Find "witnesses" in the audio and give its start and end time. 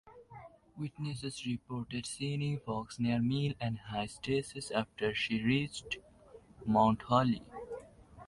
0.79-1.45